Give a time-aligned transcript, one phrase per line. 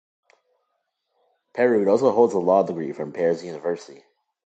[1.53, 4.03] Perraud also holds a Law degree from Paris University.